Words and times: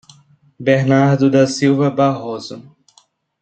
Bernardo 0.59 1.29
da 1.29 1.45
Silva 1.45 1.87
Barroso 1.91 2.75